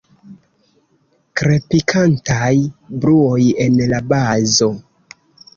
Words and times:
Krepitantaj 1.41 2.49
bruoj 3.05 3.39
en 3.67 3.79
la 3.93 4.01
bazo. 4.15 4.73